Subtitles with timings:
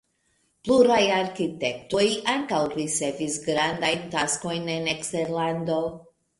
[0.69, 5.81] Pluraj arkitektoj ankaŭ ricevis grandajn taskojn en eksterlando.